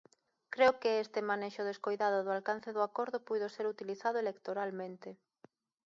[0.53, 5.09] Creo que este manexo descoidado do alcance do acordo puido ser utilizado electoralmente.